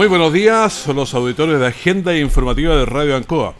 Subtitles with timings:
[0.00, 3.54] Muy buenos días, los auditores de Agenda Informativa de Radio Ancoa.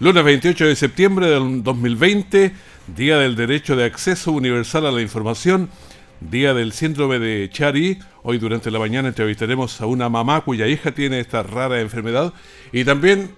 [0.00, 2.52] Lunes 28 de septiembre del 2020,
[2.96, 5.70] Día del Derecho de Acceso Universal a la Información,
[6.18, 7.96] Día del Síndrome de Chari.
[8.24, 12.32] Hoy durante la mañana entrevistaremos a una mamá cuya hija tiene esta rara enfermedad.
[12.72, 13.30] Y también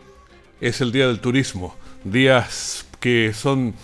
[0.63, 3.75] es el Día del Turismo, días que son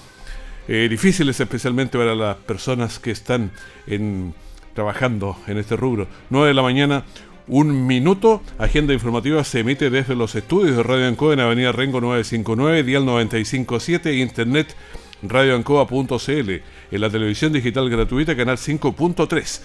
[0.67, 3.53] eh, difíciles especialmente para las personas que están
[3.87, 4.33] en,
[4.77, 6.07] trabajando en este rubro.
[6.31, 7.05] 9 de la mañana,
[7.49, 8.43] un minuto.
[8.59, 13.05] Agenda informativa se emite desde los estudios de Radio Ancoa en Avenida Rengo 959, Dial
[13.05, 14.75] 957 e Internet
[15.23, 16.51] radioancoa.cl.
[16.91, 19.61] En la televisión digital gratuita, canal 5.3.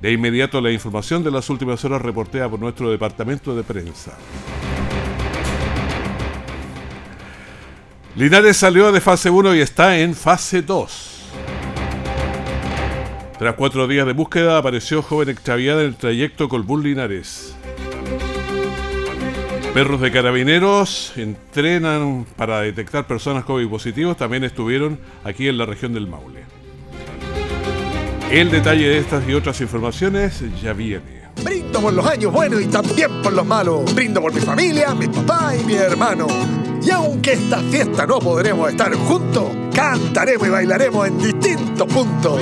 [0.00, 4.16] De inmediato la información de las últimas horas reportea por nuestro departamento de prensa.
[8.16, 11.11] Linares salió de fase 1 y está en fase 2.
[13.42, 17.56] Tras cuatro días de búsqueda, apareció joven extraviada en el trayecto Colbún Linares.
[19.74, 24.16] Perros de carabineros entrenan para detectar personas COVID positivos.
[24.16, 26.44] También estuvieron aquí en la región del Maule.
[28.30, 31.22] El detalle de estas y otras informaciones ya viene.
[31.42, 33.92] Brindo por los años buenos y también por los malos.
[33.92, 36.28] Brindo por mi familia, mi papá y mi hermano.
[36.84, 39.44] Y aunque esta fiesta no podremos estar juntos,
[39.74, 42.40] cantaremos y bailaremos en distintos puntos.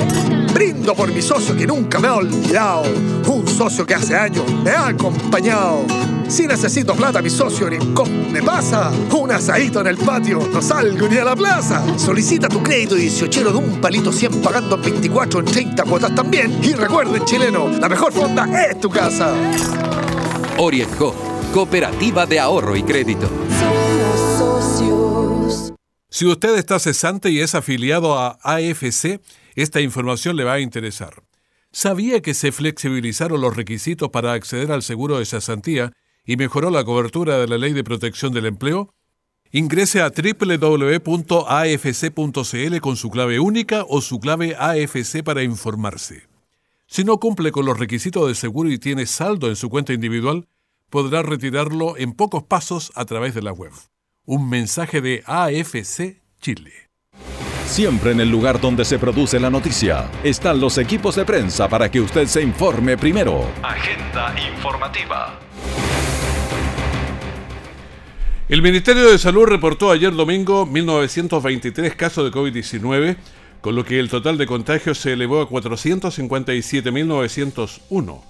[0.55, 2.85] Brindo por mi socio que nunca me ha olvidado.
[3.27, 5.85] Un socio que hace años me ha acompañado.
[6.29, 7.93] Si necesito plata, mi socio en
[8.33, 8.91] me pasa.
[9.13, 11.83] Un asadito en el patio, no salgo ni a la plaza.
[11.99, 16.59] Solicita tu crédito 18 de un palito 100 pagando 24 en 30 cuotas también.
[16.63, 19.35] Y recuerden, chileno, la mejor fonda es tu casa.
[20.59, 21.15] Orienco,
[21.53, 23.29] Cooperativa de Ahorro y Crédito.
[26.11, 29.21] Si usted está cesante y es afiliado a AFC,
[29.55, 31.23] esta información le va a interesar.
[31.71, 35.93] ¿Sabía que se flexibilizaron los requisitos para acceder al seguro de cesantía
[36.25, 38.93] y mejoró la cobertura de la Ley de Protección del Empleo?
[39.53, 41.11] Ingrese a www.afc.cl
[42.81, 46.29] con su clave única o su clave AFC para informarse.
[46.89, 50.49] Si no cumple con los requisitos de seguro y tiene saldo en su cuenta individual,
[50.89, 53.71] podrá retirarlo en pocos pasos a través de la web.
[54.27, 56.91] Un mensaje de AFC Chile.
[57.65, 61.91] Siempre en el lugar donde se produce la noticia están los equipos de prensa para
[61.91, 63.51] que usted se informe primero.
[63.63, 65.41] Agenda informativa.
[68.49, 73.17] El Ministerio de Salud reportó ayer domingo 1923 casos de COVID-19,
[73.63, 78.21] con lo que el total de contagios se elevó a 457.901,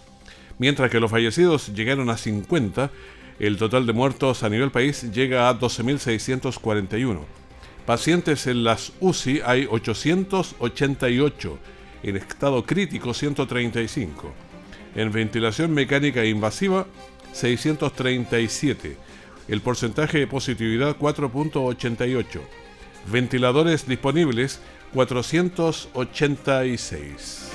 [0.58, 2.92] mientras que los fallecidos llegaron a 50
[3.40, 7.20] el total de muertos a nivel país llega a 12.641.
[7.86, 11.58] Pacientes en las UCI hay 888,
[12.02, 14.32] en estado crítico 135,
[14.94, 16.86] en ventilación mecánica invasiva
[17.32, 18.96] 637,
[19.48, 22.40] el porcentaje de positividad 4.88,
[23.10, 24.60] ventiladores disponibles
[24.92, 27.52] 486.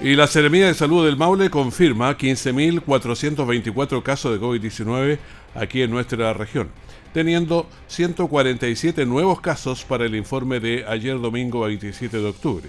[0.00, 5.18] Y la Seremía de Salud del Maule confirma 15.424 casos de COVID-19
[5.56, 6.68] aquí en nuestra región,
[7.12, 12.68] teniendo 147 nuevos casos para el informe de ayer domingo 27 de octubre.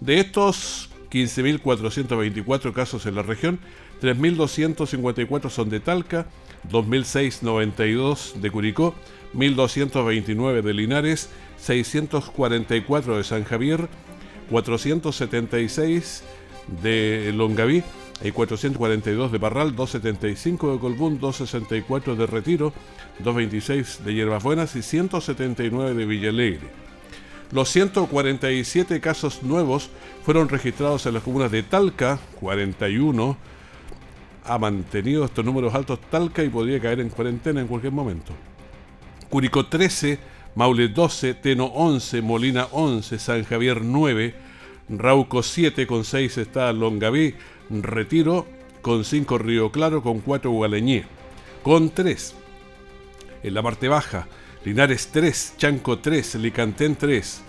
[0.00, 3.58] De estos 15.424 casos en la región,
[4.00, 6.26] 3.254 son de Talca,
[6.70, 8.94] 2.692 de Curicó,
[9.34, 13.88] 1.229 de Linares, 644 de San Javier,
[14.50, 16.22] 476
[16.82, 17.82] de Longaví,
[18.22, 22.72] hay 442 de Parral, 275 de Colbún, 264 de Retiro,
[23.18, 26.84] 226 de Hierbas Buenas y 179 de Villalegre.
[27.50, 29.90] Los 147 casos nuevos
[30.24, 33.36] fueron registrados en las comunas de Talca, 41.
[34.44, 38.32] Ha mantenido estos números altos Talca y podría caer en cuarentena en cualquier momento.
[39.28, 40.18] Curicó 13,
[40.54, 44.34] Maule 12, Teno 11, Molina 11, San Javier 9,
[44.88, 47.34] Rauco 7 con 6 está Longaví,
[47.70, 48.46] Retiro
[48.82, 51.04] con 5 Río Claro, con 4 Gualeñé,
[51.62, 52.34] con 3
[53.44, 54.26] en la parte baja.
[54.64, 57.42] Linares 3, Chanco 3, Licantén 3.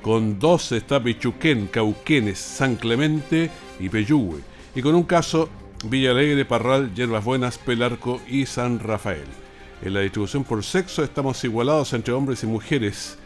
[0.00, 4.40] Con 2 está Pichuquén, Cauquenes, San Clemente y Peyúgue.
[4.74, 5.50] Y con un caso,
[5.84, 9.26] Villa Alegre, Parral, Yerbas Buenas, Pelarco y San Rafael.
[9.82, 13.18] En la distribución por sexo estamos igualados entre hombres y mujeres.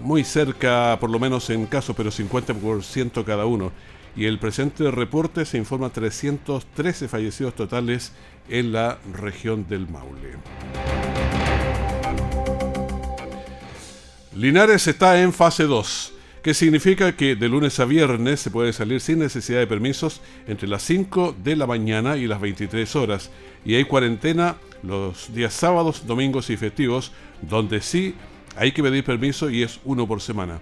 [0.00, 3.72] Muy cerca, por lo menos en caso, pero 50% cada uno.
[4.16, 8.12] Y el presente reporte se informa 313 fallecidos totales
[8.48, 10.36] en la región del Maule.
[14.34, 16.12] Linares está en fase 2,
[16.42, 20.66] que significa que de lunes a viernes se puede salir sin necesidad de permisos entre
[20.66, 23.30] las 5 de la mañana y las 23 horas,
[23.64, 27.12] y hay cuarentena los días sábados, domingos y festivos,
[27.42, 28.14] donde sí
[28.56, 30.60] hay que pedir permiso y es uno por semana.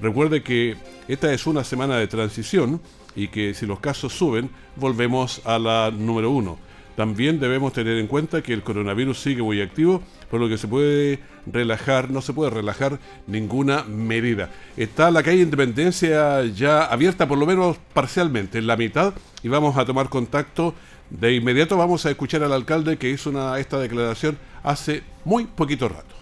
[0.00, 0.76] Recuerde que
[1.08, 2.80] esta es una semana de transición
[3.14, 6.58] y que si los casos suben, volvemos a la número uno.
[6.96, 10.68] También debemos tener en cuenta que el coronavirus sigue muy activo, por lo que se
[10.68, 14.50] puede relajar, no se puede relajar ninguna medida.
[14.76, 19.76] Está la calle Independencia ya abierta, por lo menos parcialmente, en la mitad, y vamos
[19.76, 20.74] a tomar contacto
[21.10, 26.19] de inmediato vamos a escuchar al alcalde que hizo esta declaración hace muy poquito rato.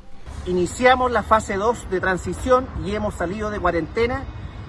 [0.49, 4.23] Iniciamos la fase 2 de transición y hemos salido de cuarentena,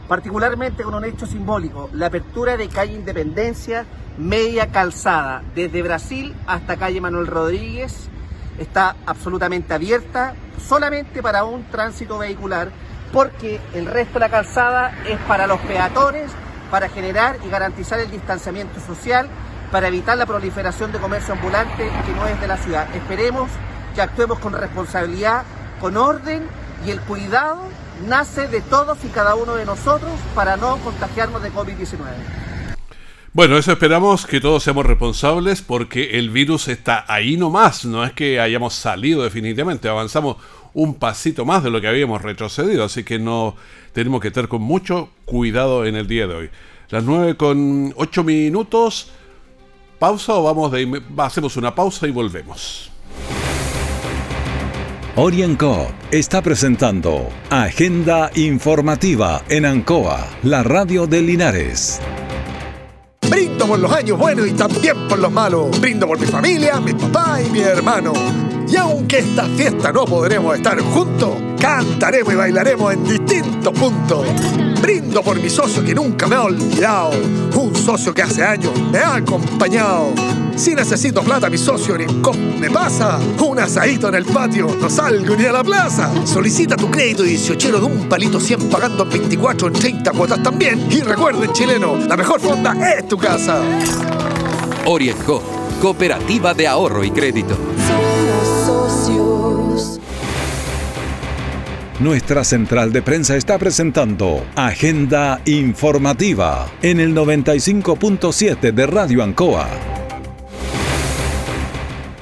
[0.09, 3.85] particularmente con un hecho simbólico, la apertura de calle Independencia,
[4.17, 8.09] media calzada, desde Brasil hasta calle Manuel Rodríguez,
[8.57, 10.35] está absolutamente abierta
[10.67, 12.71] solamente para un tránsito vehicular,
[13.13, 16.29] porque el resto de la calzada es para los peatones,
[16.69, 19.29] para generar y garantizar el distanciamiento social
[19.71, 22.93] para evitar la proliferación de comercio ambulante que no es de la ciudad.
[22.93, 23.49] Esperemos
[23.95, 25.43] que actuemos con responsabilidad,
[25.79, 26.43] con orden
[26.85, 27.61] y el cuidado
[28.07, 31.97] nace de todos y cada uno de nosotros para no contagiarnos de COVID-19.
[33.31, 38.11] Bueno, eso esperamos que todos seamos responsables porque el virus está ahí nomás, no es
[38.13, 40.37] que hayamos salido definitivamente, avanzamos
[40.73, 43.55] un pasito más de lo que habíamos retrocedido, así que no
[43.93, 46.49] tenemos que estar con mucho cuidado en el día de hoy.
[46.89, 49.11] Las 9 con 8 minutos,
[49.99, 52.88] pausa o vamos de hacemos una pausa y volvemos.
[55.21, 61.99] Orienco está presentando Agenda Informativa en Ancoa, la radio de Linares.
[63.29, 65.77] Brindo por los años buenos y también por los malos.
[65.81, 68.13] Brindo por mi familia, mi papá y mi hermano.
[68.65, 74.25] Y aunque esta fiesta no podremos estar juntos, cantaremos y bailaremos en distintos puntos.
[74.81, 77.11] Brindo por mi socio que nunca me ha olvidado,
[77.89, 80.13] socio que hace años me ha acompañado.
[80.55, 83.19] Si necesito plata, mi socio Orincom me pasa.
[83.43, 86.11] Un asadito en el patio, no salgo ni a la plaza.
[86.23, 90.85] Solicita tu crédito 18 de un palito 100 pagando en 24 en 30 cuotas también.
[90.91, 93.59] Y recuerden, chileno, la mejor fonda es tu casa.
[94.85, 95.41] Orienco,
[95.81, 97.57] Cooperativa de Ahorro y Crédito.
[101.99, 109.67] Nuestra central de prensa está presentando Agenda Informativa en el 95.7 de Radio Ancoa.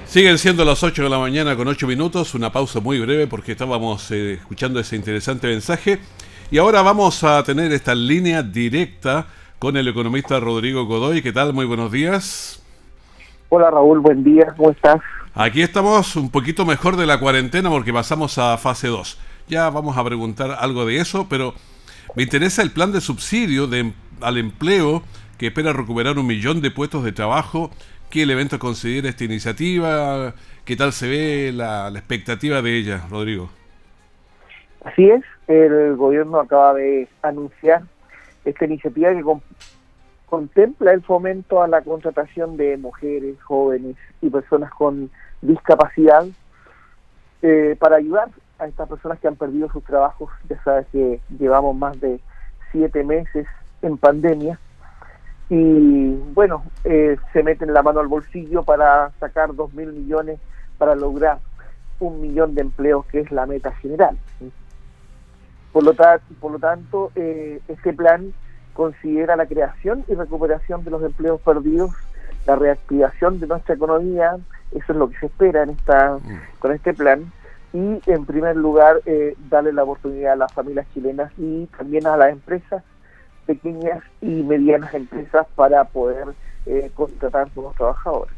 [0.07, 3.51] Siguen siendo las 8 de la mañana con 8 minutos, una pausa muy breve porque
[3.51, 5.99] estábamos eh, escuchando ese interesante mensaje.
[6.49, 9.27] Y ahora vamos a tener esta línea directa
[9.59, 11.21] con el economista Rodrigo Godoy.
[11.21, 11.53] ¿Qué tal?
[11.53, 12.63] Muy buenos días.
[13.49, 14.99] Hola Raúl, buen día, ¿cómo estás?
[15.35, 19.19] Aquí estamos un poquito mejor de la cuarentena porque pasamos a fase 2.
[19.47, 21.53] Ya vamos a preguntar algo de eso, pero
[22.15, 25.03] me interesa el plan de subsidio de, al empleo
[25.37, 27.71] que espera recuperar un millón de puestos de trabajo.
[28.09, 30.33] ¿Qué evento considera esta iniciativa?
[30.65, 33.49] ¿Qué tal se ve la, expectativa de ella, Rodrigo?
[34.83, 37.83] Así es, el gobierno acaba de anunciar
[38.43, 39.23] esta iniciativa que
[40.25, 45.09] contempla el fomento a la contratación de mujeres, jóvenes y personas con
[45.41, 46.25] discapacidad
[47.41, 50.29] eh, para ayudar a estas personas que han perdido sus trabajos.
[50.49, 52.19] Ya sabes que llevamos más de
[52.71, 53.47] siete meses
[53.81, 54.59] en pandemia
[55.49, 60.39] y bueno, eh, se meten la mano al bolsillo para sacar dos mil millones
[60.77, 61.39] para lograr
[61.99, 64.17] un millón de empleos que es la meta general.
[65.71, 65.93] Por lo,
[66.39, 68.33] por lo tanto, eh, este plan
[68.73, 71.91] considera la creación y recuperación de los empleos perdidos,
[72.45, 74.37] la reactivación de nuestra economía,
[74.71, 76.59] eso es lo que se espera en esta mm.
[76.59, 77.31] con este plan,
[77.73, 82.17] y en primer lugar eh, darle la oportunidad a las familias chilenas y también a
[82.17, 82.83] las empresas
[83.45, 86.27] pequeñas y medianas empresas para poder
[86.65, 88.33] eh, contratar nuevos trabajadores.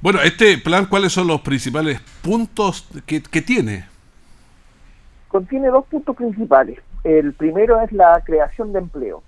[0.00, 3.86] Bueno, este plan, ¿cuáles son los principales puntos que, tiene?
[5.28, 6.80] Contiene dos puntos principales.
[7.04, 9.22] El primero es la creación de empleo,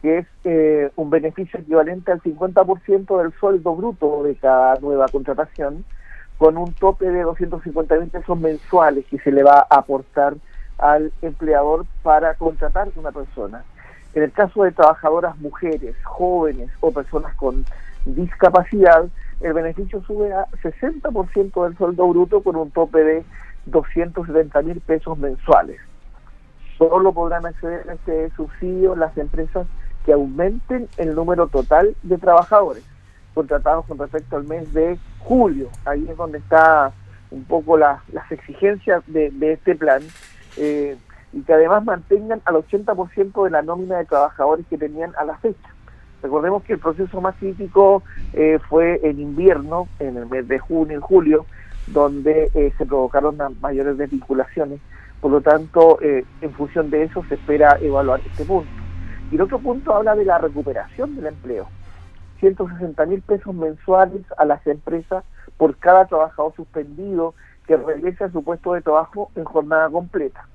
[0.00, 5.84] que es eh, un beneficio equivalente al 50% del sueldo bruto de cada nueva contratación
[6.38, 10.34] con un tope de 250 mil pesos mensuales que se le va a aportar
[10.78, 13.64] al empleador para contratar una persona.
[14.14, 17.64] En el caso de trabajadoras mujeres, jóvenes o personas con
[18.04, 19.06] discapacidad,
[19.40, 23.24] el beneficio sube a 60% del sueldo bruto con un tope de
[23.66, 25.80] 270 mil pesos mensuales.
[26.78, 29.66] Solo podrán acceder a este subsidio las empresas
[30.04, 32.84] que aumenten el número total de trabajadores
[33.36, 35.68] contratados con respecto al mes de julio.
[35.84, 36.90] Ahí es donde está
[37.30, 38.00] un poco las
[38.30, 40.00] exigencias de, este plan.
[40.56, 40.96] Eh,
[41.34, 45.36] y que además mantengan al 80% de la nómina de trabajadores que tenían a la
[45.36, 45.68] fecha.
[46.22, 48.02] Recordemos que el proceso más crítico
[48.32, 51.44] eh, fue en invierno, en el mes de junio y julio,
[51.88, 54.80] donde eh, se provocaron mayores desvinculaciones.
[55.20, 58.70] Por lo tanto, eh, en función de eso se espera evaluar este punto.
[59.30, 61.68] Y el otro punto habla de la recuperación del empleo.
[62.40, 65.24] 160 mil pesos mensuales a las empresas
[65.56, 67.34] por cada trabajador suspendido
[67.66, 70.46] que regrese a su puesto de trabajo en jornada completa.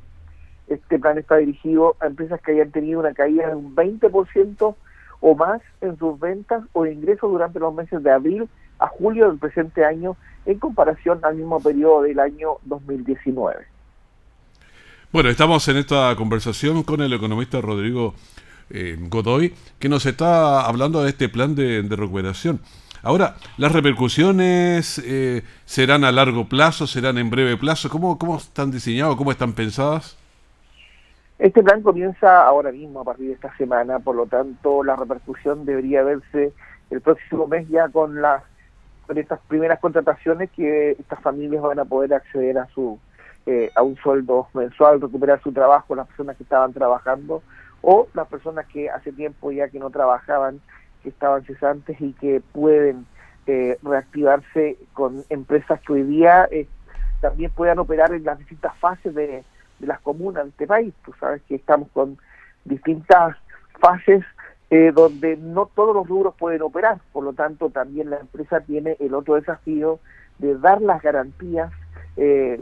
[0.67, 4.75] Este plan está dirigido a empresas que hayan tenido una caída de un 20%
[5.19, 9.37] o más en sus ventas o ingresos durante los meses de abril a julio del
[9.37, 13.65] presente año en comparación al mismo periodo del año 2019.
[15.11, 18.13] Bueno, estamos en esta conversación con el economista Rodrigo
[18.73, 22.59] eh, Godoy, que nos está hablando de este plan de, recuperación.
[23.03, 27.89] Ahora, ¿las repercusiones eh, serán a largo plazo, serán en breve plazo?
[27.89, 30.17] ¿Cómo, ¿Cómo están diseñados, cómo están pensadas?
[31.39, 35.65] Este plan comienza ahora mismo, a partir de esta semana, por lo tanto la repercusión
[35.65, 36.53] debería verse
[36.91, 38.43] el próximo mes ya con las
[39.07, 42.99] con estas primeras contrataciones que estas familias van a poder acceder a su
[43.47, 47.41] eh, a un sueldo mensual, recuperar su trabajo, las personas que estaban trabajando
[47.81, 50.61] o las personas que hace tiempo ya que no trabajaban,
[51.03, 53.05] que estaban cesantes y que pueden
[53.47, 56.67] eh, reactivarse con empresas que hoy día eh,
[57.21, 59.43] también puedan operar en las distintas fases de
[59.79, 60.93] las comunas de este país.
[61.03, 62.17] Tú sabes que estamos con
[62.65, 63.35] distintas
[63.79, 64.23] fases
[64.69, 68.95] eh, donde no todos los rubros pueden operar, por lo tanto también la empresa tiene
[68.99, 69.99] el otro desafío
[70.39, 71.71] de dar las garantías
[72.15, 72.61] eh,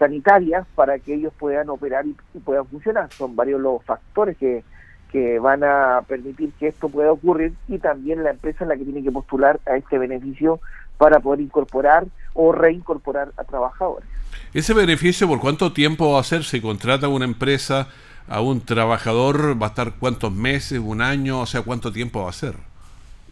[0.00, 3.12] sanitarias para que ellos puedan operar y, puedan funcionar.
[3.12, 4.64] Son varios los factores que,
[5.12, 8.84] que van a permitir que esto pueda ocurrir y también la empresa es la que
[8.84, 10.58] tiene que postular a este beneficio
[10.96, 14.08] para poder incorporar o reincorporar a trabajadores.
[14.54, 16.44] ¿Ese beneficio por cuánto tiempo va a ser?
[16.44, 17.88] ¿Se contrata una empresa
[18.26, 19.60] a un trabajador?
[19.60, 21.40] ¿Va a estar cuántos meses, un año?
[21.40, 22.54] O sea, ¿cuánto tiempo va a ser?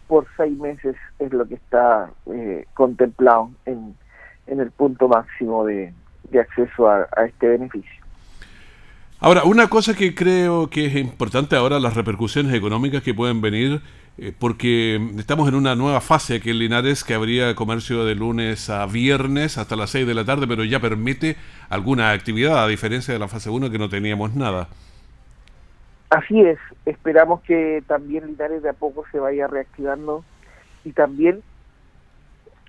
[0.07, 3.95] Por seis meses es lo que está eh, contemplado en,
[4.47, 5.93] en, el punto máximo de,
[6.39, 7.91] acceso a, a este beneficio.
[9.19, 13.81] Ahora, una cosa que creo que es importante ahora, las repercusiones económicas que pueden venir
[14.21, 18.69] eh, porque estamos en una nueva fase aquí en Linares que habría comercio de lunes
[18.69, 21.37] a viernes hasta las 6 de la tarde, pero ya permite
[21.69, 24.67] alguna actividad, a diferencia de la fase 1 que no teníamos nada.
[26.09, 30.25] Así es, esperamos que también Linares de a poco se vaya reactivando
[30.83, 31.41] y también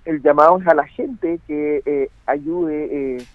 [0.05, 3.17] el llamado es a la gente que eh, ayude.
[3.17, 3.25] Eh,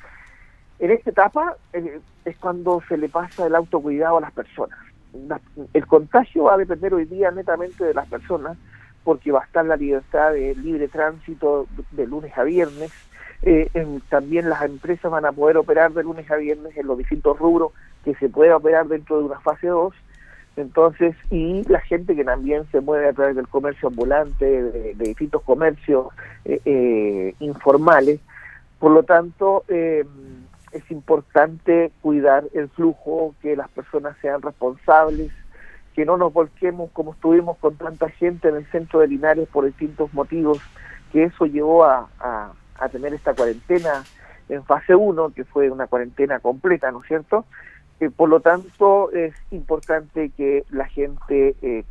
[0.79, 4.79] en esta etapa es cuando se le pasa el autocuidado a las personas
[5.73, 8.57] el contagio va a depender hoy día netamente de las personas,
[9.05, 12.93] porque va a estar la libertad de libre tránsito de lunes a viernes.
[13.43, 13.71] Eh,
[14.09, 17.73] también las empresas van a poder operar de lunes a viernes en los distintos rubros
[18.05, 19.95] que se puede operar dentro de una fase 2.
[20.57, 25.43] Entonces, y la gente que también se mueve a través del comercio ambulante, de, distintos
[25.43, 26.09] comercios
[26.47, 28.21] eh, eh, informales.
[28.79, 30.05] Por lo tanto, eh,
[30.73, 35.31] es importante cuidar el flujo, que las personas sean responsables,
[35.95, 39.65] que no nos volquemos como estuvimos con tanta gente en el centro de Linares por
[39.65, 40.59] distintos motivos,
[41.13, 42.09] que eso llevó a,
[42.93, 44.05] tener esta cuarentena
[44.49, 47.47] en fase 1, que fue una cuarentena completa, ¿no es cierto?
[48.01, 51.85] Eh, por lo tanto, es importante que la gente eh,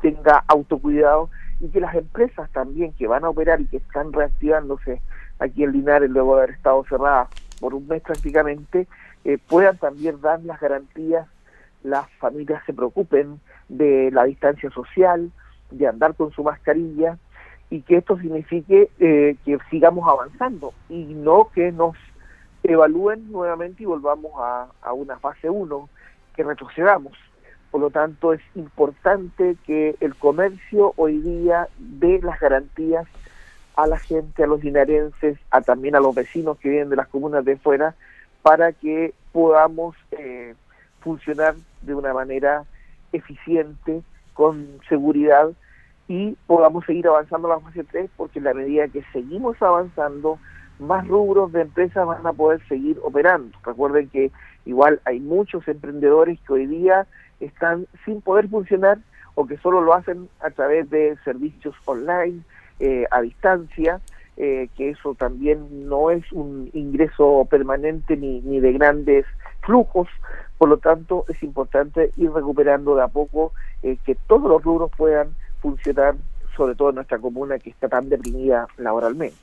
[0.00, 1.30] tenga autocuidado
[1.60, 5.00] y que las empresas también que van a operar y que están reactivándose
[5.38, 7.28] aquí en Linares luego de haber estado cerradas
[7.60, 8.86] por un mes prácticamente,
[9.24, 11.28] eh, puedan también dar las garantías,
[11.84, 15.30] las familias se preocupen de la distancia social,
[15.70, 17.18] de andar con su mascarilla
[17.70, 21.96] y que esto signifique eh, que sigamos avanzando y no que nos
[22.62, 25.88] evalúen nuevamente y volvamos a, una fase 1,
[26.34, 27.12] que retrocedamos.
[27.70, 33.06] Por lo tanto, es importante que el comercio hoy día dé las garantías
[33.76, 37.08] a la gente, a los dinarenses, a también a los vecinos que vienen de las
[37.08, 37.94] comunas de fuera,
[38.42, 40.54] para que podamos eh,
[41.00, 42.64] funcionar de una manera
[43.12, 44.02] eficiente,
[44.34, 45.50] con seguridad
[46.08, 50.38] y podamos seguir avanzando a la fase 3, porque en la medida que seguimos avanzando,
[50.82, 53.56] más rubros de empresas van a poder seguir operando.
[53.64, 54.30] Recuerden que
[54.64, 57.06] igual hay muchos emprendedores que hoy día
[57.40, 58.98] están sin poder funcionar
[59.34, 62.40] o que solo lo hacen a través de servicios online,
[62.80, 64.00] eh, a distancia,
[64.36, 69.26] eh, que eso también no es un ingreso permanente ni, ni de grandes
[69.60, 70.08] flujos,
[70.58, 74.90] por lo tanto es importante ir recuperando de a poco eh, que todos los rubros
[74.96, 76.14] puedan funcionar,
[76.56, 79.36] sobre todo en nuestra comuna que está tan deprimida laboralmente.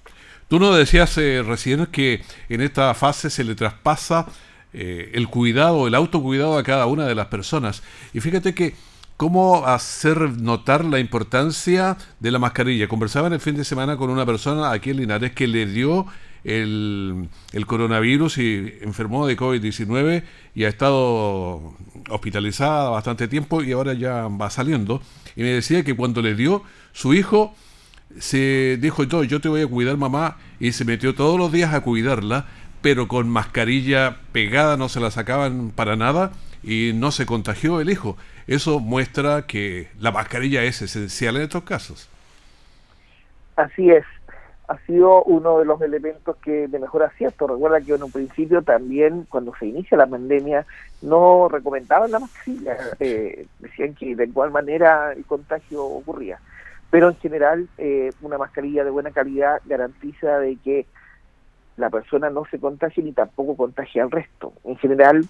[0.48, 4.26] Tú nos decías eh, recién que en esta fase se le traspasa
[4.74, 7.84] eh, el cuidado, el autocuidado a cada una de las personas.
[8.14, 8.74] Y fíjate que
[9.16, 12.88] cómo hacer notar la importancia de la mascarilla.
[12.88, 16.06] Conversaba en el fin de semana con una persona aquí en Linares que le dio
[16.44, 20.24] el, el coronavirus y enfermó de COVID-19
[20.56, 21.74] y ha estado
[22.10, 25.02] hospitalizada bastante tiempo y ahora ya va saliendo.
[25.36, 27.56] Y me decía que cuando le dio, su hijo
[28.18, 31.74] se dijo todo, yo te voy a cuidar mamá y se metió todos los días
[31.74, 32.46] a cuidarla,
[32.82, 36.32] pero con mascarilla pegada no se la sacaban para nada
[36.64, 38.18] y no se contagió el hijo.
[38.48, 42.10] Eso muestra que la mascarilla es esencial en estos casos.
[43.56, 44.06] Así es,
[44.70, 47.48] ha sido uno de los elementos que de mejor acierto.
[47.48, 50.64] Recuerda que en un principio también, cuando se inicia la pandemia,
[51.02, 56.40] no recomendaban la mascarilla, eh, decían que de igual manera el contagio ocurría.
[56.92, 60.86] Pero en general, eh, una mascarilla de buena calidad garantiza de que
[61.78, 64.54] la persona no se contagie ni tampoco contagie al resto.
[64.66, 65.26] En general,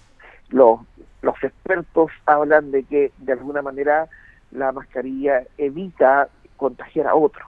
[0.50, 0.80] los,
[1.22, 4.06] los expertos hablan de que de alguna manera
[4.50, 6.28] la mascarilla evita
[6.58, 7.46] contagiar a otro,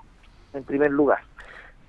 [0.55, 1.21] en primer lugar.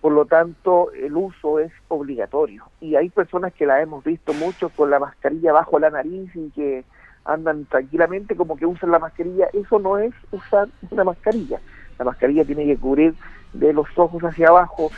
[0.04, 2.66] Por lo tanto, el uso es obligatorio.
[2.82, 6.50] Y hay personas que la hemos visto mucho con la mascarilla bajo la nariz y
[6.50, 6.84] que
[7.24, 9.48] andan tranquilamente como que usan la mascarilla.
[9.54, 11.62] Eso no es usar una mascarilla.
[11.98, 13.16] La mascarilla tiene que cubrir
[13.54, 14.92] de los ojos hacia abajo,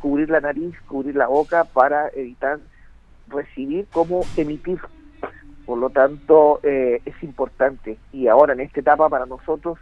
[0.00, 2.58] cubrir la nariz, cubrir la boca para evitar
[3.28, 4.80] recibir como emitir.
[5.66, 7.98] Por lo tanto, eh, es importante.
[8.10, 9.78] Y ahora en esta etapa para nosotros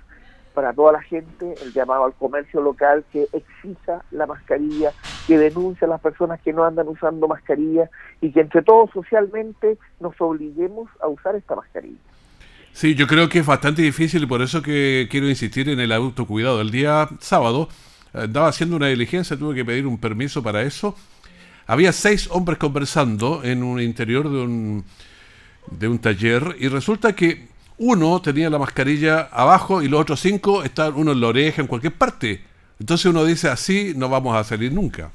[0.54, 4.92] para toda la gente, el llamado al comercio local que exija la mascarilla,
[5.26, 7.90] que denuncie a las personas que no andan usando mascarilla
[8.20, 11.98] y que entre todos socialmente nos obliguemos a usar esta mascarilla.
[12.72, 15.92] Sí, yo creo que es bastante difícil y por eso que quiero insistir en el
[15.92, 16.60] autocuidado.
[16.60, 17.68] El día sábado
[18.12, 20.96] andaba haciendo una diligencia, tuve que pedir un permiso para eso.
[21.66, 24.84] Había seis hombres conversando en un interior de un,
[25.70, 30.62] de un taller y resulta que uno tenía la mascarilla abajo y los otros cinco
[30.62, 32.44] estaban uno en la oreja, en cualquier parte.
[32.78, 35.10] Entonces uno dice, así no vamos a salir nunca.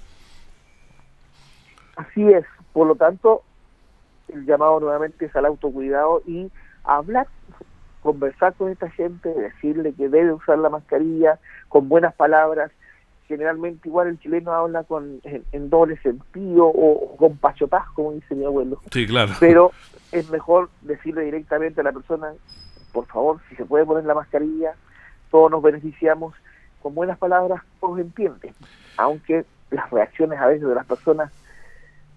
[1.96, 2.46] Así es.
[2.74, 3.44] Por lo tanto,
[4.30, 6.50] el llamado nuevamente es al autocuidado y
[6.84, 7.28] hablar,
[8.02, 12.72] conversar con esta gente, decirle que debe usar la mascarilla con buenas palabras.
[13.30, 18.44] Generalmente igual el chileno habla con en, doble sentido o, con pachotaz, como dice mi
[18.44, 18.82] abuelo.
[18.92, 19.34] Sí, claro.
[19.40, 19.72] Pero
[20.12, 22.34] es mejor decirle directamente a la persona,
[22.92, 24.74] por favor, si se puede poner la mascarilla,
[25.30, 26.34] todos nos beneficiamos,
[26.82, 28.56] con buenas palabras todos entienden,
[28.98, 31.32] aunque las reacciones a veces de las personas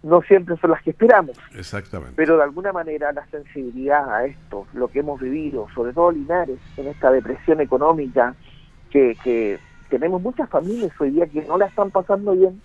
[0.03, 1.37] no siempre son las que esperamos.
[1.55, 2.15] Exactamente.
[2.17, 6.59] Pero de alguna manera la sensibilidad a esto, lo que hemos vivido, sobre todo Linares,
[6.79, 8.35] en esta depresión económica,
[8.91, 9.59] que, que
[9.93, 12.63] tenemos muchas familias hoy día que no la están pasando bien,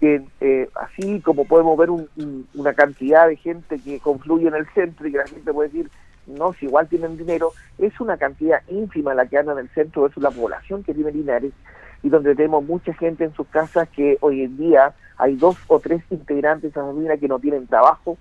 [0.00, 5.06] que eh, así como podemos ver una cantidad de gente que confluye en el centro
[5.06, 5.90] y que la gente puede decir,
[6.26, 10.02] no, si igual tienen dinero, es una cantidad ínfima la que anda en el centro
[10.02, 11.52] versus la población que tiene Linares
[12.02, 15.78] y donde tenemos mucha gente en sus casas que hoy en día hay dos o
[15.78, 18.16] tres integrantes de esa familia que no tienen trabajo,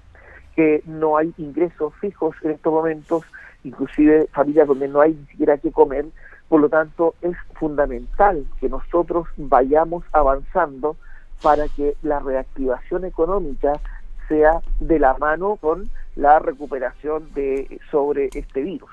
[0.58, 3.24] que no hay ingresos fijos en estos momentos,
[3.64, 6.06] inclusive familias donde no hay ni siquiera que comer,
[6.52, 10.98] por lo tanto es fundamental que nosotros vayamos avanzando
[11.42, 13.80] para que la reactivación económica
[14.28, 18.90] sea de la mano con la recuperación de sobre este virus.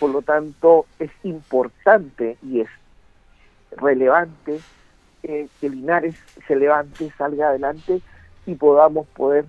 [0.00, 2.68] Por lo tanto, es importante y es
[3.76, 4.58] relevante
[5.22, 6.16] eh, que Linares
[6.48, 8.00] se levante, salga adelante
[8.46, 9.44] y podamos poder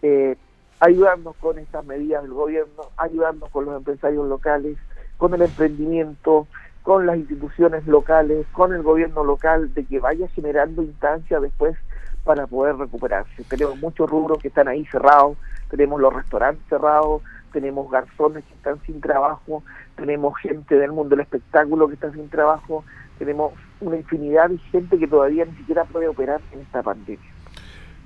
[0.00, 0.38] eh,
[0.80, 4.78] ayudarnos con estas medidas del gobierno, ayudarnos con los empresarios locales,
[5.18, 6.46] con el emprendimiento,
[6.82, 11.76] con las instituciones locales, con el gobierno local, de que vaya generando instancias después
[12.24, 13.44] para poder recuperarse.
[13.44, 15.36] Tenemos muchos rubros que están ahí cerrados,
[15.70, 19.62] tenemos los restaurantes cerrados, tenemos garzones que están sin trabajo,
[19.96, 22.84] tenemos gente del mundo del espectáculo que está sin trabajo,
[23.18, 27.30] tenemos una infinidad de gente que todavía ni siquiera puede operar en esta pandemia.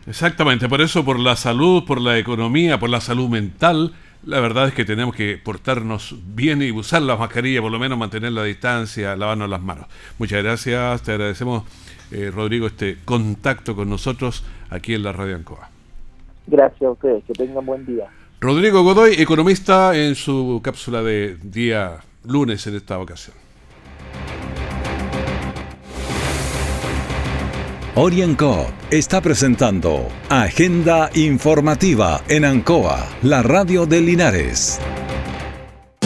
[0.07, 3.93] Exactamente, por eso, por la salud, por la economía, por la salud mental,
[4.27, 7.97] la verdad es que tenemos que portarnos bien y usar la mascarilla, por lo menos
[7.97, 9.87] mantener la distancia, lavarnos las manos.
[10.19, 11.63] Muchas gracias, te agradecemos
[12.11, 15.71] eh, Rodrigo, este contacto con nosotros aquí en la Radio Ancoa.
[16.49, 18.09] Gracias a ustedes, que tengan buen día.
[18.41, 23.46] Rodrigo Godoy, economista en su cápsula de día lunes en esta ocasión.
[27.99, 34.79] Orienco está presentando Agenda Informativa en Ancoa, la radio de Linares.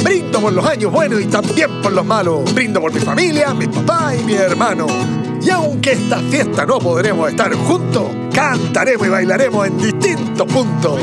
[0.01, 2.55] Brindo por los años buenos y también por los malos.
[2.55, 4.87] Brindo por mi familia, mi papá y mi hermano.
[5.43, 11.01] Y aunque esta fiesta no podremos estar juntos, cantaremos y bailaremos en distintos puntos.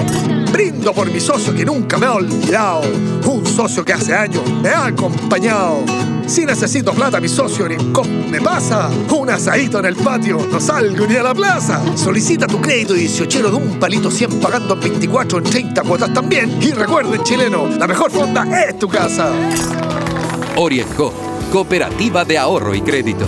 [0.51, 2.81] Brindo por mi socio que nunca me ha olvidado.
[3.25, 5.83] Un socio que hace años me ha acompañado.
[6.27, 7.93] Si necesito plata, mi socio en
[8.29, 8.89] me pasa.
[9.11, 11.81] Un asadito en el patio, no salgo ni a la plaza.
[11.95, 16.61] Solicita tu crédito 18 de un palito 100 pagando 24 en 30 cuotas también.
[16.61, 19.31] Y recuerden, chileno, la mejor fonda es tu casa.
[20.57, 21.13] Orienco,
[21.51, 23.25] Cooperativa de Ahorro y Crédito.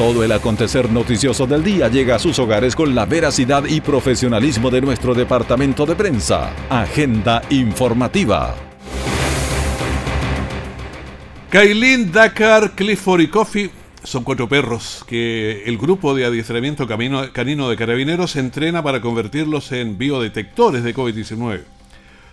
[0.00, 4.70] Todo el acontecer noticioso del día llega a sus hogares con la veracidad y profesionalismo
[4.70, 6.54] de nuestro departamento de prensa.
[6.70, 8.56] Agenda informativa.
[11.50, 13.70] Kailin, Dakar, Clifford y Coffee
[14.02, 19.98] son cuatro perros que el grupo de adiestramiento canino de carabineros entrena para convertirlos en
[19.98, 21.60] biodetectores de COVID-19.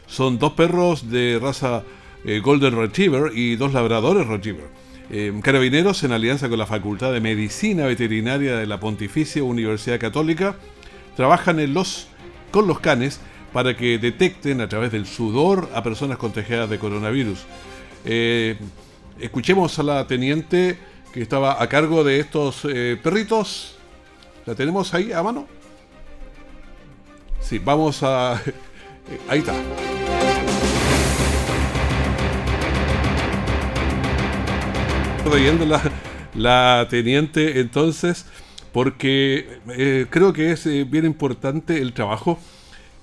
[0.06, 1.84] Son dos perros de raza
[2.24, 4.87] eh, Golden Retriever y dos labradores Retriever.
[5.10, 10.56] Eh, carabineros, en alianza con la Facultad de Medicina Veterinaria de la Pontificia Universidad Católica,
[11.16, 12.08] trabajan en los,
[12.52, 13.20] con los canes
[13.54, 17.40] para que detecten a través del sudor a personas contagiadas de coronavirus.
[18.06, 18.58] Eh,
[19.20, 20.78] Escuchemos a la teniente
[21.12, 23.76] que estaba a cargo de estos eh, perritos.
[24.46, 25.48] ¿La tenemos ahí a mano?
[27.42, 28.34] Sí, vamos a...
[29.30, 29.54] ahí está.
[35.30, 35.82] Leyendo la,
[36.36, 38.26] la teniente entonces,
[38.72, 42.40] porque eh, creo que es eh, bien importante el trabajo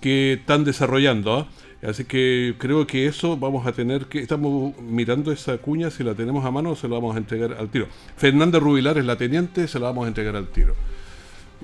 [0.01, 1.35] que están desarrollando.
[1.35, 1.47] ¿ah?
[1.87, 4.21] Así que creo que eso vamos a tener que.
[4.21, 7.69] Estamos mirando esa cuña, si la tenemos a mano, se la vamos a entregar al
[7.69, 7.89] tiro.
[8.17, 10.75] Fernanda Rubilar es la teniente, se la vamos a entregar al tiro.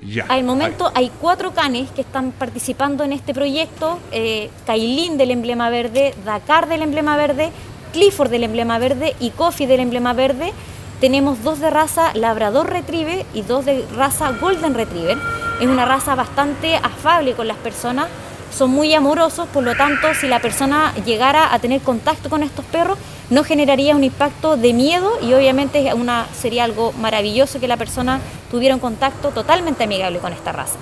[0.03, 0.25] Ya.
[0.29, 6.13] Al momento hay cuatro canes que están participando en este proyecto: eh, del emblema verde,
[6.23, 7.51] Dakar del emblema verde,
[7.91, 10.53] Clifford del emblema verde y Coffee del emblema verde.
[10.99, 15.17] Tenemos dos de raza Labrador Retriever y dos de raza Golden Retriever.
[15.59, 18.07] Es una raza bastante afable con las personas
[18.51, 22.65] son muy amorosos, por lo tanto, si la persona llegara a tener contacto con estos
[22.65, 22.97] perros,
[23.29, 25.89] no generaría un impacto de miedo y obviamente
[26.33, 28.19] sería algo maravilloso que la persona
[28.51, 30.77] tuviera un contacto totalmente amigable con esta raza.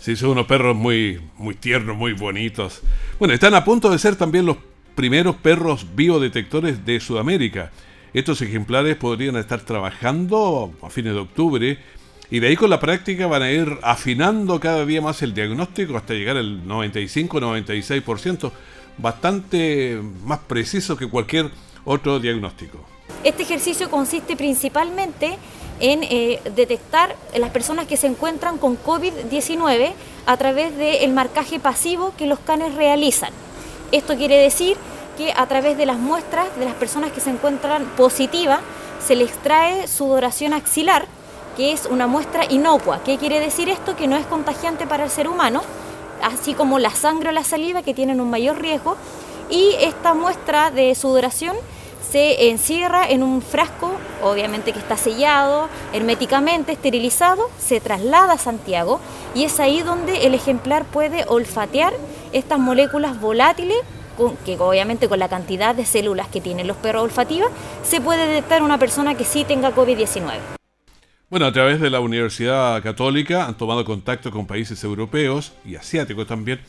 [0.00, 2.80] Sí, son unos perros muy, muy tiernos, muy bonitos.
[3.18, 4.58] Bueno, están a punto de ser también los
[4.94, 7.70] primeros perros biodetectores de Sudamérica.
[8.12, 11.78] Estos ejemplares podrían estar trabajando a fines de octubre
[12.30, 15.96] y de ahí con la práctica van a ir afinando cada día más el diagnóstico
[15.96, 18.50] hasta llegar al 95-96%,
[18.98, 21.50] bastante más preciso que cualquier
[21.84, 22.78] otro diagnóstico.
[23.24, 25.36] Este ejercicio consiste principalmente
[25.80, 29.92] en eh, detectar las personas que se encuentran con COVID-19
[30.26, 33.32] a través del marcaje pasivo que los canes realizan.
[33.92, 34.76] Esto quiere decir
[35.16, 38.60] que a través de las muestras de las personas que se encuentran positivas
[39.04, 41.06] se les extrae sudoración axilar,
[41.56, 43.00] que es una muestra inocua.
[43.04, 43.96] ¿Qué quiere decir esto?
[43.96, 45.62] Que no es contagiante para el ser humano,
[46.22, 48.96] así como la sangre o la saliva que tienen un mayor riesgo.
[49.50, 51.56] Y esta muestra de sudoración
[52.10, 53.90] se encierra en un frasco,
[54.22, 59.00] obviamente que está sellado, herméticamente esterilizado, se traslada a Santiago
[59.34, 61.92] y es ahí donde el ejemplar puede olfatear
[62.34, 63.78] estas moléculas volátiles
[64.44, 67.50] que obviamente con la cantidad de células que tienen los perros olfativas,
[67.82, 70.38] se puede detectar una persona que sí tenga COVID-19.
[71.30, 76.26] Bueno, a través de la Universidad Católica han tomado contacto con países europeos y asiáticos
[76.26, 76.60] también,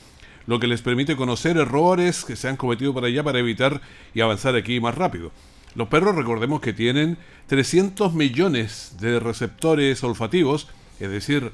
[0.47, 3.82] lo que les permite conocer errores que se han cometido para allá para evitar
[4.13, 5.32] y avanzar aquí más rápido.
[5.75, 10.67] Los perros recordemos que tienen 300 millones de receptores olfativos,
[10.99, 11.51] es decir,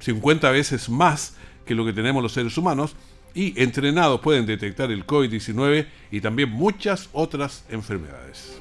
[0.00, 2.96] 50 veces más que lo que tenemos los seres humanos,
[3.38, 8.60] y entrenados pueden detectar el COVID-19 y también muchas otras enfermedades.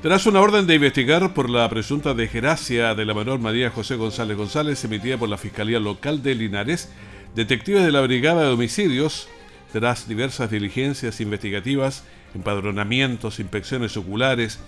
[0.00, 4.34] Tras una orden de investigar por la presunta desgracia de la menor María José González
[4.34, 6.90] González emitida por la Fiscalía Local de Linares,
[7.34, 9.28] detectives de la Brigada de Homicidios,
[9.74, 14.58] tras diversas diligencias investigativas, empadronamientos, inspecciones oculares,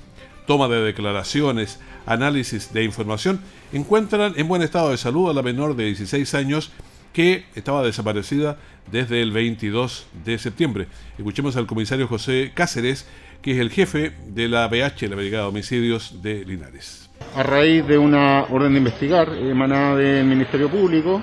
[0.46, 3.40] toma de declaraciones, análisis de información,
[3.72, 6.72] encuentran en buen estado de salud a la menor de 16 años
[7.12, 8.56] que estaba desaparecida
[8.90, 10.86] desde el 22 de septiembre.
[11.18, 13.06] Escuchemos al comisario José Cáceres,
[13.42, 17.10] que es el jefe de la BH, la Brigada de Homicidios de Linares.
[17.36, 21.22] A raíz de una orden de investigar emanada del Ministerio Público,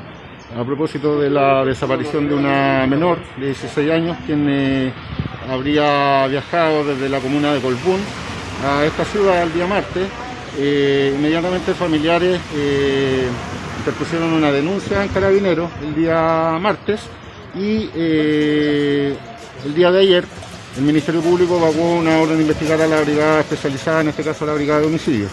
[0.56, 4.94] a propósito de la desaparición de una menor de 16 años, quien eh,
[5.50, 8.00] habría viajado desde la comuna de Colbún
[8.65, 10.08] a esta ciudad el día martes,
[10.58, 13.28] eh, inmediatamente familiares eh,
[13.80, 17.02] interpusieron una denuncia en Carabineros el día martes
[17.56, 20.26] y el día de ayer
[20.78, 24.45] el Ministerio Público evacuó una orden de investigar a la brigada especializada, en este caso
[24.45, 25.32] la brigada de homicidios.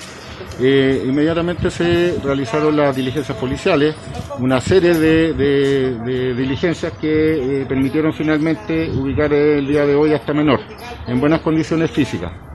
[0.58, 3.94] Eh, inmediatamente se realizaron las diligencias policiales,
[4.38, 10.32] una serie de, diligencias que eh, permitieron finalmente ubicar el día de hoy a esta
[10.32, 10.60] menor
[11.06, 12.45] en buenas condiciones físicas.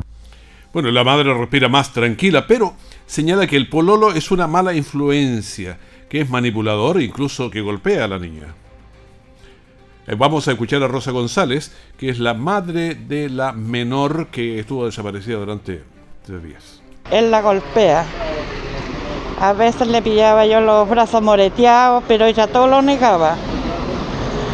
[0.74, 5.78] Bueno, la madre respira más tranquila, pero señala que el pololo es una mala influencia,
[6.10, 8.56] que es manipulador e incluso que golpea a la niña.
[10.08, 14.60] Eh, vamos a escuchar a Rosa González, que es la madre de la menor que
[14.60, 15.84] estuvo desaparecida durante
[16.26, 16.82] tres días.
[17.12, 18.06] Él la golpea.
[19.42, 23.36] A veces le pillaba yo los brazos moreteados, pero ella todo lo negaba.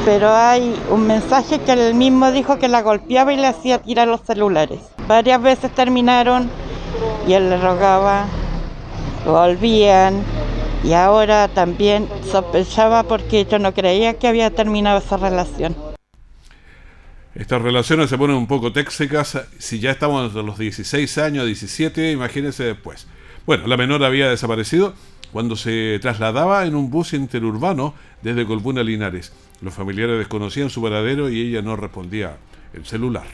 [0.03, 4.07] Pero hay un mensaje que él mismo dijo que la golpeaba y le hacía tirar
[4.07, 4.79] los celulares.
[5.07, 6.49] Varias veces terminaron
[7.27, 8.25] y él le rogaba,
[9.25, 10.23] volvían,
[10.83, 15.75] y ahora también sospechaba porque yo no creía que había terminado esa relación.
[17.35, 19.39] Estas relaciones se ponen un poco téxicas.
[19.59, 23.07] Si ya estamos a los 16 años, 17, imagínense después.
[23.45, 24.93] Bueno, la menor había desaparecido
[25.31, 27.93] cuando se trasladaba en un bus interurbano
[28.23, 29.33] desde Colbún a Linares.
[29.61, 32.37] Los familiares desconocían su paradero y ella no respondía
[32.73, 33.25] el celular.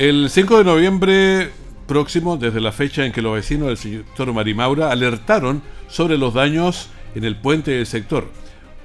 [0.00, 1.50] El 5 de noviembre
[1.86, 6.88] próximo, desde la fecha en que los vecinos del sector Marimaura alertaron sobre los daños
[7.14, 8.28] en el puente del sector.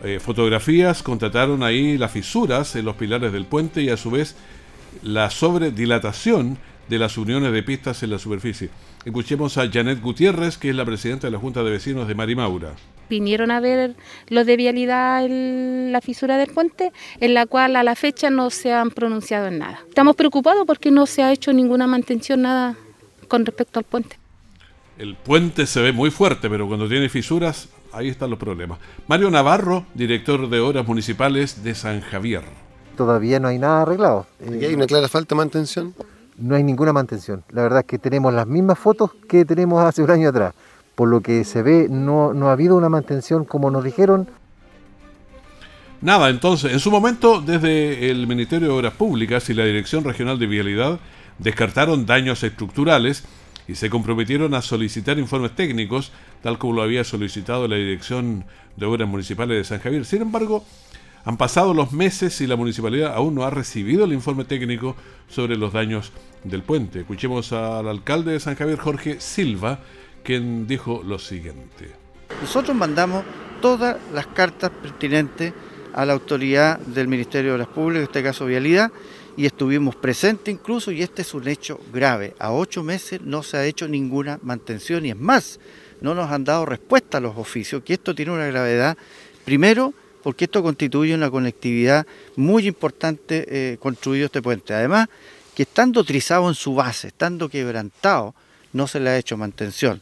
[0.03, 4.35] Eh, fotografías contrataron ahí las fisuras en los pilares del puente y a su vez
[5.03, 6.57] la sobredilatación
[6.89, 8.69] de las uniones de pistas en la superficie.
[9.05, 12.73] Escuchemos a Janet Gutiérrez, que es la presidenta de la Junta de Vecinos de Marimaura.
[13.09, 13.95] Vinieron a ver
[14.29, 18.49] los de vialidad en la fisura del puente, en la cual a la fecha no
[18.49, 19.79] se han pronunciado en nada.
[19.87, 22.75] Estamos preocupados porque no se ha hecho ninguna mantención, nada
[23.27, 24.17] con respecto al puente.
[24.97, 28.79] El puente se ve muy fuerte, pero cuando tiene fisuras, ahí están los problemas.
[29.07, 32.43] Mario Navarro, director de Obras Municipales de San Javier.
[32.95, 34.25] Todavía no hay nada arreglado.
[34.39, 35.93] ¿Y hay una clara falta de mantención?
[36.37, 37.43] No hay ninguna mantención.
[37.49, 40.53] La verdad es que tenemos las mismas fotos que tenemos hace un año atrás.
[40.95, 44.27] Por lo que se ve, no, no ha habido una mantención como nos dijeron.
[46.01, 50.37] Nada, entonces, en su momento, desde el Ministerio de Obras Públicas y la Dirección Regional
[50.37, 50.99] de Vialidad,
[51.39, 53.25] descartaron daños estructurales
[53.67, 56.11] y se comprometieron a solicitar informes técnicos,
[56.43, 58.45] tal como lo había solicitado la Dirección
[58.77, 60.05] de Obras Municipales de San Javier.
[60.05, 60.63] Sin embargo,
[61.23, 64.95] han pasado los meses y la municipalidad aún no ha recibido el informe técnico
[65.27, 66.11] sobre los daños
[66.43, 66.99] del puente.
[66.99, 69.79] Escuchemos al alcalde de San Javier, Jorge Silva,
[70.25, 71.91] quien dijo lo siguiente.
[72.41, 73.23] Nosotros mandamos
[73.61, 75.53] todas las cartas pertinentes
[75.93, 78.91] a la autoridad del Ministerio de Obras Públicas, en este caso Vialidad,
[79.37, 82.35] y estuvimos presentes incluso y este es un hecho grave.
[82.39, 85.59] A ocho meses no se ha hecho ninguna mantención y es más,
[86.01, 88.97] no nos han dado respuesta a los oficios, que esto tiene una gravedad,
[89.45, 94.73] primero porque esto constituye una conectividad muy importante eh, construido este puente.
[94.73, 95.07] Además,
[95.53, 98.33] que estando trizado en su base, estando quebrantado,
[98.73, 100.01] no se le ha hecho mantención.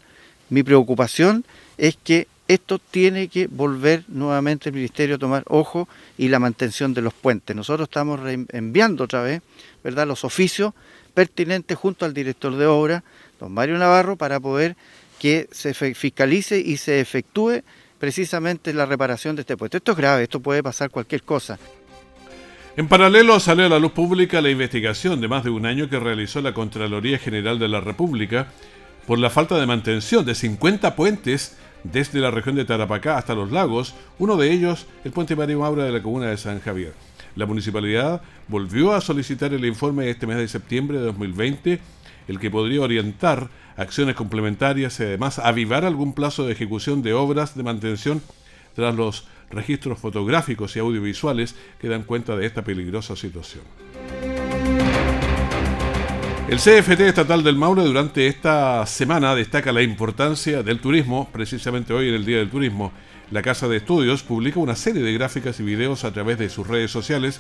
[0.54, 1.44] Mi preocupación
[1.80, 6.94] es que esto tiene que volver nuevamente el Ministerio a tomar ojo y la mantención
[6.94, 7.56] de los puentes.
[7.56, 9.42] Nosotros estamos enviando otra vez
[9.84, 10.06] ¿verdad?
[10.06, 10.76] los oficios
[11.16, 13.04] pertinentes junto al director de obra,
[13.40, 14.76] don Mario Navarro, para poder
[15.18, 17.64] que se fiscalice y se efectúe
[17.98, 19.78] precisamente la reparación de este puente.
[19.78, 21.58] Esto es grave, esto puede pasar cualquier cosa.
[22.78, 26.00] En paralelo salió a la luz pública la investigación de más de un año que
[26.00, 28.50] realizó la Contraloría General de la República
[29.08, 33.52] por la falta de mantención de 50 puentes desde la región de Tarapacá hasta los
[33.52, 36.94] lagos, uno de ellos el puente Mario Maura de la comuna de San Javier.
[37.36, 41.80] La municipalidad volvió a solicitar el informe este mes de septiembre de 2020,
[42.28, 47.56] el que podría orientar acciones complementarias y además avivar algún plazo de ejecución de obras
[47.56, 48.22] de mantención
[48.76, 53.64] tras los registros fotográficos y audiovisuales que dan cuenta de esta peligrosa situación.
[56.50, 62.10] El CFT estatal del Maule durante esta semana destaca la importancia del turismo, precisamente hoy
[62.10, 62.92] en el Día del Turismo.
[63.32, 66.68] La Casa de Estudios publica una serie de gráficas y videos a través de sus
[66.68, 67.40] redes sociales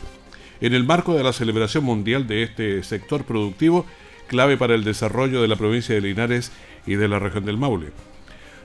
[0.62, 3.86] en el marco de la celebración mundial de este sector productivo
[4.28, 6.54] clave para el desarrollo de la provincia de Linares
[6.88, 7.92] y de la región del Maule.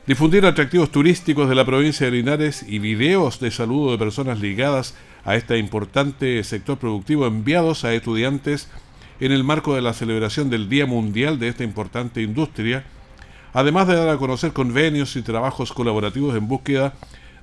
[0.06, 4.94] Difundir atractivos turísticos de la provincia de Linares y videos de saludo de personas ligadas
[5.24, 8.68] a este importante sector productivo enviados a estudiantes
[9.20, 12.84] en el marco de la celebración del Día Mundial de esta importante industria,
[13.52, 16.94] además de dar a conocer convenios y trabajos colaborativos en búsqueda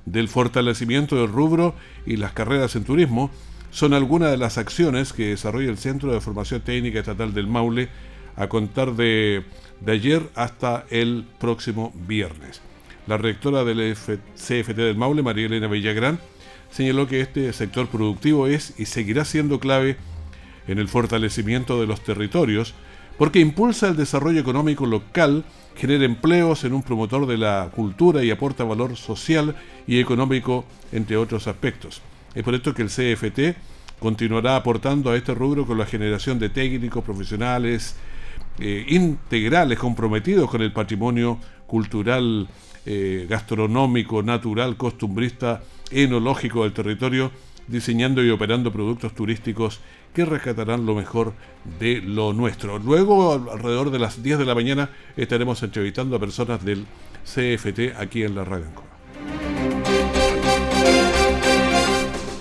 [0.06, 1.74] del fortalecimiento del rubro
[2.06, 3.30] y las carreras en turismo,
[3.70, 7.88] son algunas de las acciones que desarrolla el Centro de Formación Técnica Estatal del Maule
[8.36, 9.44] a contar de,
[9.86, 12.62] ayer hasta el próximo viernes.
[13.06, 16.18] La rectora del CFT del Maule, María Elena Villagrán,
[16.70, 19.96] señaló que este sector productivo es y seguirá siendo clave
[20.66, 22.74] en el fortalecimiento de los territorios
[23.18, 28.30] porque impulsa el desarrollo económico local, genera empleos en un promotor de la cultura y
[28.30, 32.02] aporta valor social y económico, entre otros aspectos.
[32.34, 33.56] Es por esto que el CFT
[33.98, 37.96] continuará aportando a este rubro con la generación de técnicos profesionales
[38.58, 42.48] eh, integrales comprometidos con el patrimonio cultural,
[42.84, 47.32] eh, gastronómico, natural, costumbrista, enológico del territorio,
[47.68, 49.80] diseñando y operando productos turísticos
[50.14, 51.34] que rescatarán lo mejor
[51.78, 52.78] de lo nuestro.
[52.78, 56.86] Luego, alrededor de las 10 de la mañana, estaremos entrevistando a personas del
[57.24, 58.84] CFT aquí en la Radio Ancoa.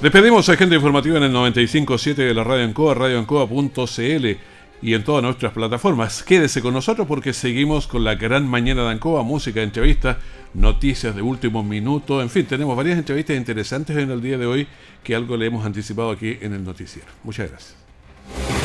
[0.02, 5.24] Despedimos a gente informativa en el 95.7 de la Radio Ancoa, radioancoa.cl y en todas
[5.24, 6.24] nuestras plataformas.
[6.24, 10.18] Quédese con nosotros porque seguimos con la gran mañana de Ancoa, música, entrevistas,
[10.54, 14.68] noticias de último minuto, en fin, tenemos varias entrevistas interesantes en el día de hoy
[15.04, 17.08] que algo le hemos anticipado aquí en el noticiero.
[17.24, 18.65] Muchas gracias.